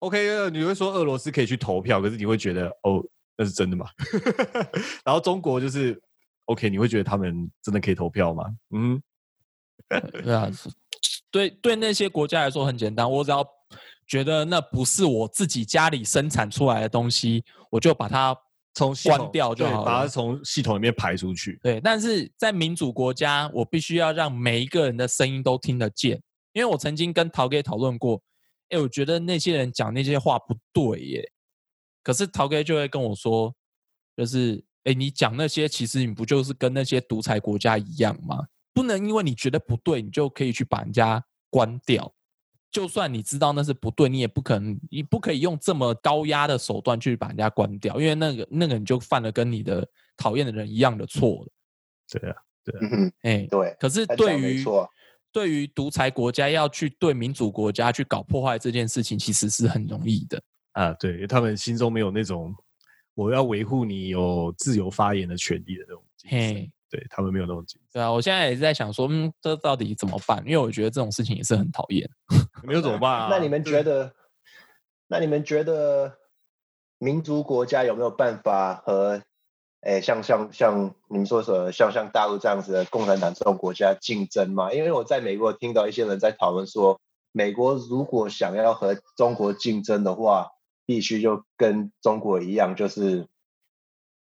[0.00, 3.02] OK，你会说俄罗斯可以去投票，可是你会觉得哦，
[3.36, 3.86] 那是真的吗？
[5.02, 5.98] 然后中国就是
[6.44, 8.44] OK，你会觉得他们真的可以投票吗？
[8.70, 9.02] 嗯，
[10.22, 10.48] 对啊，
[11.30, 13.46] 对对，那些国家来说很简单，我只要
[14.06, 18.36] 觉得那不是我自己家里生产出来的东西，我就把它
[18.78, 19.84] 从关掉就好了。
[19.84, 21.58] 把它从系统里面排出去。
[21.62, 28.22] 对，但是在民主国家，我必须要让每一个人的声音都听得见，因为我曾经跟陶哥讨论过，
[28.68, 31.32] 哎，我觉得那些人讲那些话不对耶，
[32.04, 33.52] 可是陶哥就会跟我说，
[34.16, 38.46] 就是哎，你讲那些，其实你不就是跟那些独裁国家一样吗？
[38.72, 42.14] 不能因为你觉得不对，你就可以去把人家关掉。
[42.70, 51.48] 就算你知道那是不对，你也不可能，你不可以用这么高压的手段去把人家关掉，因为那个那个你就犯了跟你的讨厌的人一样的错了。
[52.10, 52.36] 对啊，
[52.80, 54.64] 嗯哼，哎，对，可是他对于
[55.30, 60.42] 对于独裁国家要去对民主国家去搞破坏这件事情，其实是很容易的。
[60.72, 62.54] 啊，对，他们心中没有那种
[63.14, 70.42] 我要维护你有自由发言的权利的那种精神嘿，对他们没有那种精对啊，我现在也是在想说，嗯，这到底怎么办？
[70.44, 72.08] 因为我觉得这种事情也是很讨厌。
[72.62, 73.28] 没有怎么办啊？
[73.30, 74.12] 那你们觉得？
[75.10, 76.18] 那你们觉得
[76.98, 79.22] 民族国家有没有办法和，
[79.80, 84.70] 哎，像像像你们说的，像像大陆这样子的共产党这种国家竞争嘛？
[84.70, 87.00] 因为我在美国听到一些人在讨论说，
[87.32, 90.48] 美国如果想要和中国竞争的话，
[90.84, 93.26] 必须就跟中国一样，就是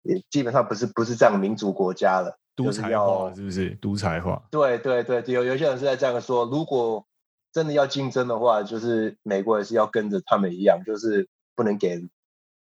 [0.01, 3.69] 也基本上不是不是这样民族国家了，独裁化是不是？
[3.81, 7.05] 独裁化，对对对，有有些人是在这样说，如果
[7.51, 12.07] 真的要竞争的话，就是美国也是要跟着他们一样，就是不能给，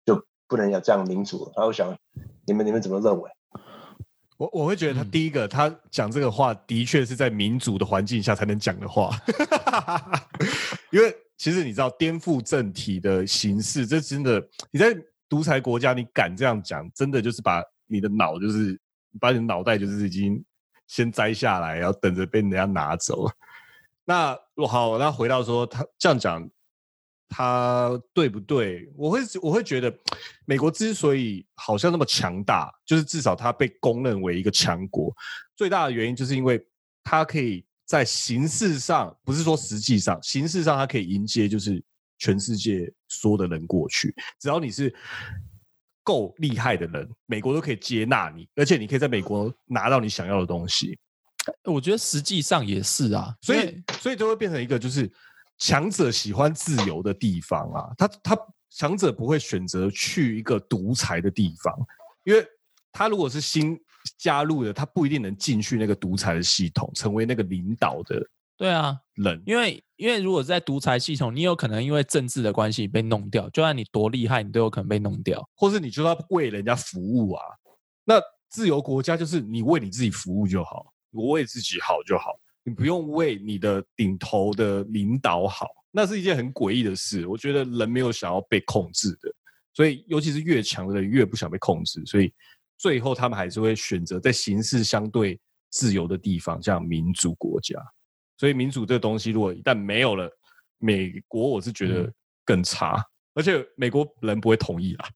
[0.04, 1.52] 就不能有这样民主。
[1.54, 1.96] 然后我想，
[2.46, 3.30] 你们你们怎么认为？
[4.36, 9.10] 我我会觉得他嗯第一个，他讲这个话的确是在民主的环境下才能讲的话，
[10.92, 14.96] 因为其实你知道颠覆政体的形式，这真的你在
[15.28, 18.78] 独裁国家你敢这样讲，真的就是把你的脑就是
[19.21, 20.44] 把你的脑袋就是已经
[20.87, 23.27] 先摘下来，然后等着被人家拿走。
[24.05, 26.49] 那好，那回到说他这样讲，
[27.29, 28.90] 他对不对？
[28.97, 29.94] 我会我会觉得，
[30.47, 35.14] 美国之所以好像那么强大，就是至少它被公认为一个强国，
[35.55, 36.59] 最大的原因就是因为
[37.05, 41.83] 它可以在形式上，不是说实际上，形式上它可以迎接就是
[42.16, 44.94] 全世界所有的人过去，只要你是
[46.09, 50.99] 够厉害的人，美国都可以接纳你，而且你可以在美国拿到你想要的东西。
[51.64, 55.11] 我觉得实际上也是啊，所以所以就会变成一个就是
[55.59, 58.38] 强者喜欢自由的地方啊，他他
[58.71, 61.77] 强者不会选择去一个独裁的地方，
[62.25, 62.42] 因为
[62.90, 63.79] 他如果是新
[64.16, 69.42] 加入的，他不一定能进去那个独裁的系统，成为那个领导的对啊，人。
[69.46, 75.46] 因为因为如果在独裁系统，你有可能因为政治的关系被弄掉，就算你多厉害，你都有可能被弄掉。
[75.54, 77.42] 或是你就要为人家服务啊。
[78.04, 87.26] 那自由国家就是你为你自己服务就好，我为自己好就好，你不用为你的顶头的领导好，那是一件很诡异的事。
[87.26, 89.31] 我觉得人没有想要被控制的，
[89.74, 92.33] 所以尤其是越强的人越不想被控制，所以
[92.78, 95.38] 最后他们还是会选择在形式相对
[95.70, 97.76] 自由的地方，像民主国家。
[98.38, 100.31] 所以民主这个东西，如果一旦没有了，
[100.79, 102.14] 美国我是觉得嗯
[102.46, 103.05] 更差。
[103.35, 105.09] 而且美国人不会同意啦，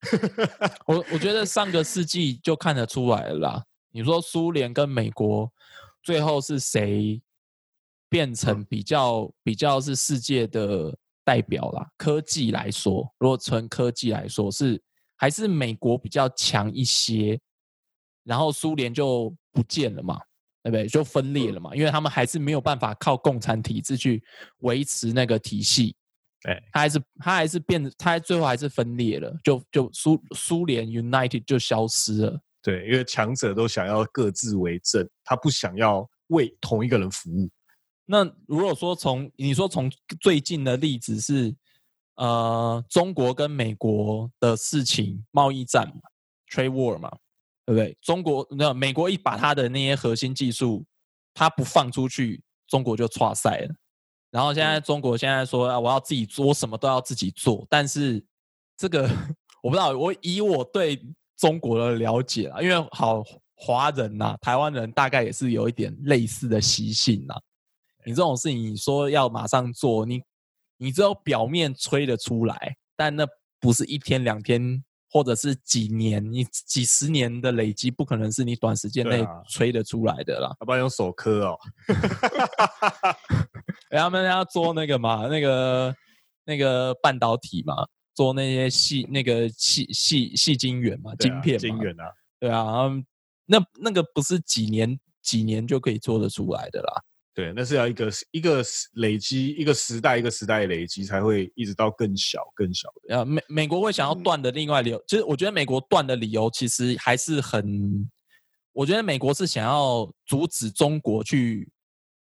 [0.87, 3.65] 我我觉得上个世纪就看得出来了啦。
[3.91, 5.51] 你说苏联跟美国
[6.03, 7.21] 最后是谁
[8.09, 11.91] 变成比较比较是世界的代表啦？
[11.97, 14.81] 科技来说，如果纯科技来说，是
[15.17, 17.41] 还是美国比较强一些。
[18.23, 20.21] 然后苏联就不见了嘛，
[20.62, 20.87] 对不对？
[20.87, 24.22] 就分裂了嘛，因为他们还是没有办法靠共产体制去
[24.59, 25.94] 维持那个体系，
[26.48, 32.40] 哎，他还是他还是变，他最后还是分裂了，就就苏苏联 United 就消失了。
[32.62, 37.51] 对，因为强者都想要各自为政，他不想要为同一个人服务。
[38.05, 41.55] 那如果说从你说从最近的例子是，
[42.16, 46.03] 呃，中国跟美国的事情，贸易战嘛
[46.51, 47.11] ，trade war 嘛，
[47.64, 47.96] 对不对？
[48.01, 50.85] 中国那美国一把他的那些核心技术，
[51.35, 53.75] 他不放出去，中国就垮赛了。
[54.31, 57.66] 然后现在中国现在说啊，我要自己做，我什么都要自己做。
[57.68, 58.25] 但是
[58.77, 59.03] 这个
[59.62, 61.01] 我不知道，我以我对
[61.37, 63.22] 中国的了解啊，因为好
[63.55, 67.35] 华人呐、台湾人大概也是有一点类似的习性呐、
[68.05, 70.22] 你这种事情，你说要马上做，你
[70.79, 73.27] 你只有表面吹得出来，但那
[73.61, 80.57] 不是一天两天，或者是几年，你几十年的累积，不可能是你短时间内吹得出来的啦。
[80.59, 81.59] 要不然用手磕哦。
[83.90, 85.94] 哎他们要做那个嘛，那个
[86.46, 92.05] 那个半导体嘛，做那些细那个细细细晶圆嘛，晶片嘛，晶圆啊，
[92.40, 92.88] 对啊，
[93.44, 97.03] 那那个不是几年几年就可以做得出来的啦。
[97.35, 103.16] 对，那是要一个一个时累积，一个时代一个时代累积，才会一直到更小更小的。
[103.16, 108.11] 呃，美美国会想要断的另外理由，其实我觉得美国断的理由其实还是很，
[108.73, 111.71] 我觉得美国是想要阻止中国去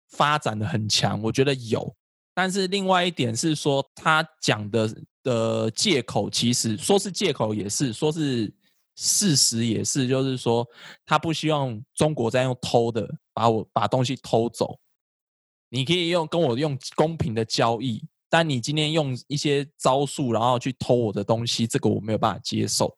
[0.10, 1.92] 发展的很强，我觉得有，
[2.36, 8.54] 但是另外一点是说，他讲的的借口其实说是借口也是，说是
[8.96, 10.68] 事实也是，就是说
[11.04, 14.80] 他不希望中国再用偷的把我把东西偷走，
[15.70, 22.98] 你可以用跟我用公平的交易，但你今天用一些招数，然后去偷我的东西，这个我没有办法接受。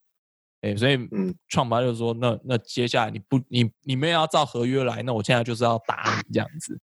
[0.62, 6.80] 哎，所以嗯创办就说，那那接下来你不你你们要照合约来，那我现在就是要打你这样子。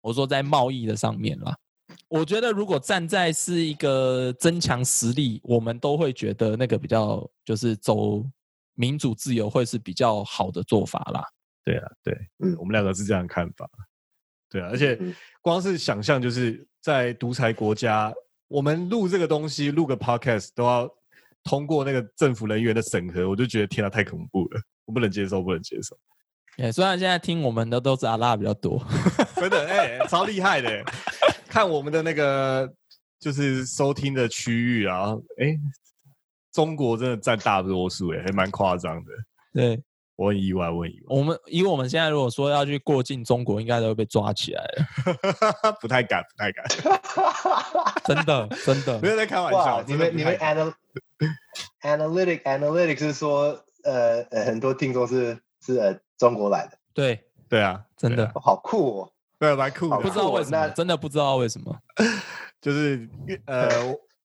[0.00, 1.56] 我说在贸易的上面啦，
[2.08, 8.24] 我觉得如果站在是一个增强实力，我们都会觉得那个比较就是走
[8.74, 11.22] 民主自由会是比较好的做法啦。
[11.64, 13.68] 对啊，对，嗯我们两个是这样看法。
[14.50, 18.12] 对啊，而且嗯光是想象，就是在独裁国家，
[18.48, 20.88] 我们录这个东西，录个 podcast 都要
[21.44, 25.96] 通过那个政府人员的审核，我就觉得天啊，太恐怖了，我不能接受，不能接受。
[26.58, 28.84] 哎，虽然现在听我们的都是阿拉比较多，
[29.36, 30.84] 真的，哎、超厉害的。
[31.48, 32.70] 看我们的那个
[33.18, 35.56] 就是收听的区域啊，哎、
[36.52, 39.12] 中国真的占大多数，哎，还蛮夸张的。
[39.52, 39.82] 对
[40.20, 46.66] 我很意外，我很意外我们以我们现在如果说要去过境中国，应该都会被抓起来了， 不太敢，不太敢，
[48.04, 49.08] 真的真的没。
[49.08, 50.74] 有在开玩哇笑。，你们你们 anal
[51.80, 59.12] analytic analytic 是说呃呃很多听众是是呃中国来的，对，对啊，真的好酷哦。
[59.38, 60.00] 对啊，蛮酷的啊。
[60.02, 61.74] 不知道为什么，真的不知道为什么。
[62.60, 63.08] 就是
[63.46, 63.70] 呃，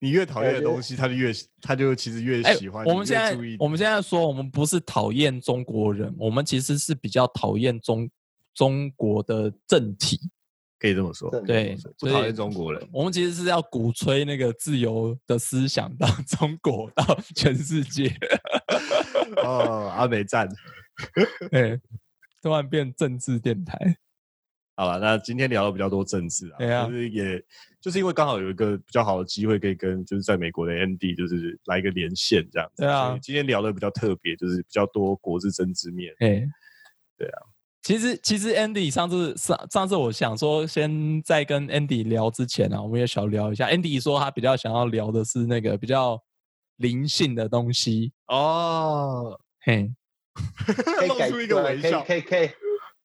[0.06, 2.86] 你越讨厌的东西，他就越他就其实越哎喜欢。
[2.86, 8.08] 我们现在我们现在说，我们不是讨厌中国人，我们其实是比较讨厌中
[8.54, 10.20] 中国的政体。
[10.78, 12.88] 可以这么说，对，不讨厌中国人。
[12.92, 18.14] 我们其实是要鼓吹那个自由的思想到 中国，到全世界。
[19.44, 20.48] 哦，阿美赞。
[21.50, 21.80] 对，
[22.44, 23.98] 突然变政治电台。
[24.76, 27.44] 好了，那今天聊了比较多政治啊，对啊就是也
[27.80, 32.84] 就是因为刚好有一个比较好的机会，可以跟就是在美国的 Andy 就是来一个连线这样子。
[32.84, 36.14] 对啊今天聊的比较特别，就是比较多国之政治面。
[36.20, 36.44] 哎，
[37.18, 37.42] 对啊。
[37.84, 43.70] 其实其实 Andy 上次上上次我想说，先在跟 Andy 聊之前啊，我们也小聊一下。
[43.70, 46.20] Andy 说他比较想要聊的是那个比较
[46.78, 48.12] 灵性的东西。
[48.28, 49.94] 哦，嘿，
[50.66, 52.04] 可以改露出一个微对笑。
[52.04, 52.50] 可以可以可以，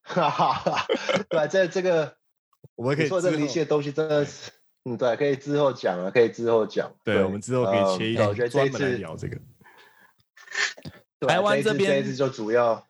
[0.03, 0.87] 哈哈哈。
[1.29, 2.15] 对，这这个
[2.77, 4.51] 我们可以你说这之后离线的东西真的是，
[4.85, 6.91] 嗯，对，可以之后讲啊，可以之后讲。
[7.05, 9.37] 对，我们之后可以切一嗯对我觉集专门来得这一次聊这个。
[11.29, 12.83] 台湾这边这次就主要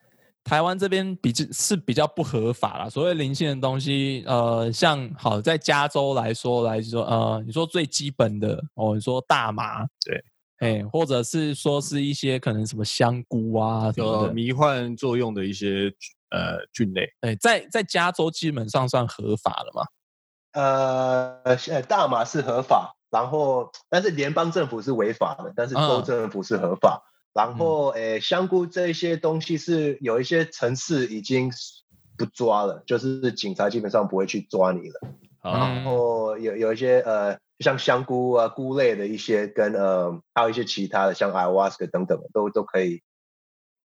[0.44, 2.88] 台湾这边比较是比较不合法啦。
[2.88, 10.24] 所谓灵性的东西，呃，像好在加州来说来说，呃，你说最基本的哦，你说大麻，对，
[10.58, 15.92] 哎，或者是说是一些可能什么香菇啊什么有，迷幻作用的一些
[16.30, 17.08] 呃菌类。
[17.20, 19.84] 哎，在在加州基本上算合法了嘛。
[20.52, 27.04] 呃呃大麻是合法，然后但是联邦政府是违法的，但是州嗯政府是合法。
[27.32, 31.52] 然后诶，香菇这一些东西是有一些城市已经
[32.18, 35.00] 不抓了，就是警察基本上不会去抓你了。
[35.40, 43.00] 啊，然后有有一些呃，像香菇啊、菇类的一些，跟呃还有一些其他的，像 ayahuasca 等等的，都都可以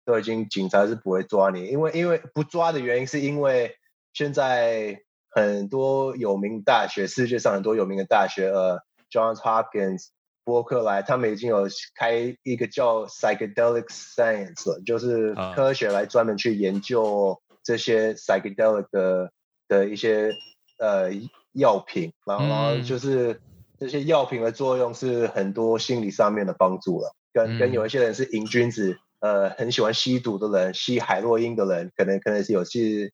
[0.04, 3.76] 都已经警察是不会抓你，因为因为不抓的原因是因为
[4.12, 8.80] 现在很多有名大学，世界上很多有名的大学，呃
[9.10, 10.08] ，Johns Hopkins、
[10.44, 15.54] 伯克莱，他们已经有开一个叫 psychedelic science 了，就是啊。
[15.54, 19.30] 科学来专门去研究这些 psychedelic 的
[19.68, 20.32] 的一些
[20.78, 21.10] 呃
[21.52, 22.82] 药品，然后然后嗯。
[22.82, 23.40] 就是
[23.78, 27.72] 这些药品的作用是很多心理上面的帮助了，跟跟嗯。
[27.72, 33.12] 有一些人是瘾君子，呃，很喜欢吸毒的人，吸海洛因的人，可能可能是有是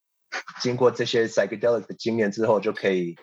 [0.63, 3.15] 经过这些 psychedelic 的经验之后就可以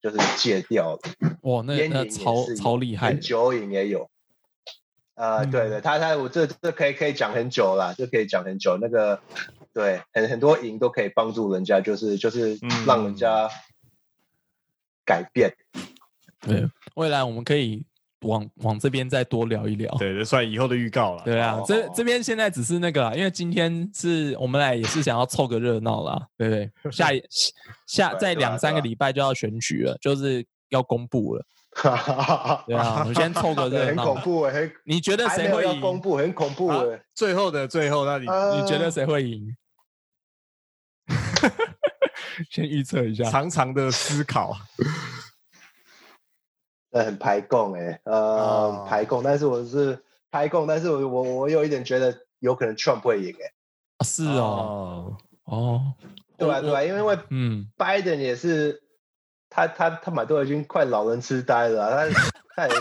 [0.00, 1.00] 就是戒掉了。
[1.42, 4.08] 哇，那烟瘾也那超超厉害酒瘾也有。
[5.16, 8.78] 呃，对嗯对，他他我这这可以可以讲很久啦，这可以讲很久。
[8.80, 9.20] 那个
[9.74, 13.50] 对，很很多瘾都可以帮助人家，就是就是嗯让人家
[15.04, 15.54] 改变。
[16.40, 17.84] 对，未来我们可以
[18.22, 19.94] 往往这边再多聊一聊。
[19.98, 21.22] 对，这算以后的预告了。
[21.24, 26.92] 对啊哦，这这边现在只是那个啦，因为今天是我们来也是想要凑个热闹啦，对不对？
[26.92, 27.22] 下一
[27.86, 31.44] 下在对对啊两三个礼拜就要选举了，就是要公布了。
[32.66, 34.22] 对啊，我们先凑个热闹很恐。
[34.22, 35.80] 怖哎，很你觉得谁会赢？
[35.80, 37.00] 公布，很恐怖好哎。
[37.14, 39.56] 最后的最后，那你呃你觉得谁会赢？
[42.50, 43.24] 先预测一下。
[43.30, 44.56] 长长的思考，
[46.90, 55.92] 那很排共哎，呃哦，排共，但是我是排共，但是我我我有一点觉得有可能 Trump 会赢哎，是哦，哦，
[56.36, 58.82] 对啊对啊，因为嗯，Biden 也是，
[59.48, 62.08] 他他他蛮都已经快老人痴呆了啊、他
[62.56, 62.80] 他也是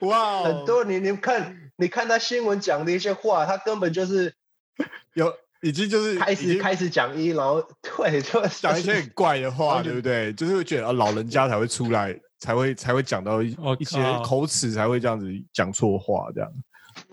[0.06, 4.34] 哇哦，很多你你看你看他新闻讲的一些话，他根本就是
[5.14, 5.32] 有
[5.62, 10.32] 已经就是开始开始讲一，然后对，就讲一些很怪的话，对不对？
[10.32, 13.50] 就是会觉得啊，老人家才会出来，才会才会讲到一
[13.84, 16.52] 些靠口齿，才会这样子讲错话，这样。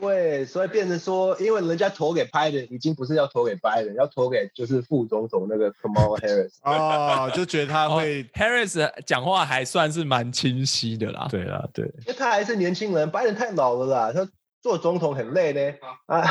[0.01, 6.51] 对，所以变成说，因为人家投给 Biden 已经不是要投给 Biden，要投给就是副总统那个 Kamala Harris。
[6.63, 11.27] 哦，就觉得他哦会，Harris 讲话还算是蛮清晰的啦。
[11.31, 14.27] 对啦，对，因为他还是年轻人，Biden 太老了啦，他
[14.61, 15.73] 做总统很累呢。
[16.07, 16.23] 啊，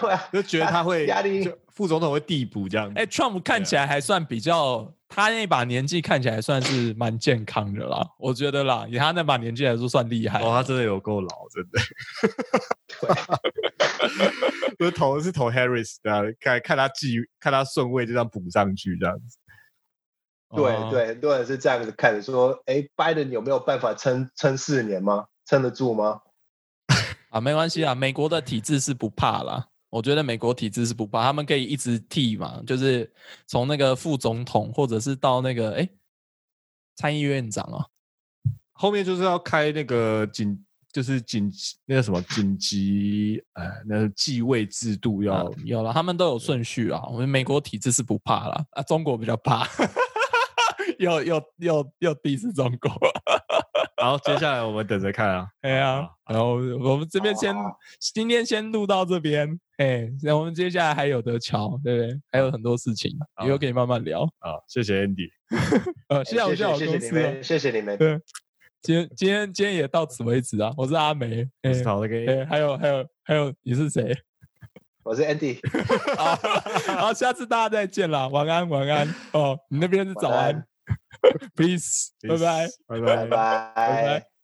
[0.00, 2.94] 对啊，就觉得他会压力就副总统会递补这样子。
[2.98, 10.40] 哎、t r u m p 看起来还算比较，他那把年纪看起来算是蛮健康的啦， 我觉得啦，以他那把年纪来说算厉害。
[10.40, 11.80] 哦，他真的有够老，真的。
[14.78, 19.38] 我是投是投 Harris 的啊，看看他继看他顺位就这样补上去这样子。
[20.56, 25.26] 对哦对，很多人是这样子看的，说，哎，Biden 有没有办法撑撑四年吗？
[25.44, 26.22] 撑得住吗？
[27.30, 29.68] 啊，没关系啊，美国的体制是不怕啦。
[29.90, 33.10] 我觉得美国体制是不怕，他们可以一直替嘛，就是
[33.46, 35.88] 从那个副总统，或者是到那个哎
[36.96, 37.86] 参议院长啊，
[38.72, 40.62] 后面就是要开那个紧，
[40.92, 41.50] 就是紧
[41.86, 47.02] 那个什么紧急呃，那个继位制度要啊有了，他们都有顺序啊。
[47.10, 49.66] 我们美国体制是不怕啦，啊，中国比较怕，
[50.98, 52.90] 又又又又 diss 中国。
[54.00, 55.48] 然后接下来我们等着看啊。
[55.62, 62.20] 哎呀，然后我们这边先好好今天先录到这边，哎，那我们接下来还有得瞧，对不对？
[62.30, 63.10] 还有很多事情，
[63.44, 64.24] 以后可以慢慢聊。
[64.38, 65.28] 好，谢谢 Andy。
[66.08, 67.98] 呃，哎谢谢我谢谢你们，谢谢你们。
[67.98, 68.20] 对，
[68.82, 70.72] 今天今天今天也到此为止啊。
[70.76, 74.16] 我是阿梅，哎我是陶那个哎，还有还有还有，你是谁？
[75.02, 75.58] 我是 Andy，
[76.18, 76.36] 好，
[77.06, 79.08] 好，下次大家再见啦，晚安晚安。
[79.32, 82.68] 哦，你那边是早安晚安，peace，拜拜。
[82.86, 83.72] 拜拜拜。
[83.74, 84.37] 拜。